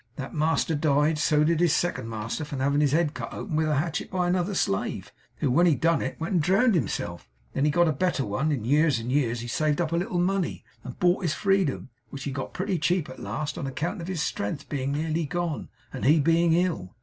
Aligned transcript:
That 0.15 0.33
master 0.33 0.73
died; 0.73 1.19
so 1.19 1.43
did 1.43 1.59
his 1.59 1.75
second 1.75 2.09
master 2.09 2.43
from 2.43 2.59
having 2.59 2.81
his 2.81 2.91
head 2.91 3.13
cut 3.13 3.31
open 3.31 3.55
with 3.55 3.67
a 3.67 3.75
hatchet 3.75 4.09
by 4.09 4.27
another 4.27 4.55
slave, 4.55 5.11
who, 5.35 5.51
when 5.51 5.67
he'd 5.67 5.79
done 5.79 6.01
it, 6.01 6.19
went 6.19 6.33
and 6.33 6.41
drowned 6.41 6.73
himself; 6.73 7.29
then 7.53 7.65
he 7.65 7.69
got 7.69 7.87
a 7.87 7.91
better 7.91 8.25
one; 8.25 8.51
in 8.51 8.65
years 8.65 8.97
and 8.97 9.11
years 9.11 9.41
he 9.41 9.47
saved 9.47 9.79
up 9.79 9.91
a 9.91 9.95
little 9.97 10.17
money, 10.19 10.65
and 10.83 10.99
bought 10.99 11.21
his 11.21 11.35
freedom, 11.35 11.89
which 12.09 12.23
he 12.23 12.31
got 12.31 12.51
pretty 12.51 12.79
cheap 12.79 13.09
at 13.11 13.19
last, 13.19 13.59
on 13.59 13.67
account 13.67 14.01
of 14.01 14.07
his 14.07 14.23
strength 14.23 14.67
being 14.69 14.91
nearly 14.91 15.27
gone, 15.27 15.69
and 15.93 16.03
he 16.05 16.19
being 16.19 16.53
ill. 16.53 16.95